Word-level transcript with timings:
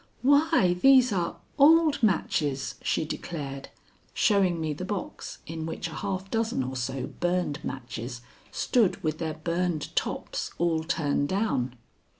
"Why, 0.23 0.73
these 0.81 1.13
are 1.13 1.37
old 1.59 2.01
matches!" 2.01 2.73
she 2.81 3.05
declared, 3.05 3.69
showing 4.15 4.59
me 4.59 4.73
the 4.73 4.83
box 4.83 5.37
in 5.45 5.67
which 5.67 5.87
a 5.87 5.91
half 5.93 6.31
dozen 6.31 6.63
or 6.63 6.75
so 6.75 7.05
burned 7.05 7.63
matches 7.63 8.21
stood 8.51 9.03
with 9.03 9.19
their 9.19 9.35
burned 9.35 9.95
tops 9.95 10.53
all 10.57 10.83
turned 10.83 11.29
down. 11.29 11.75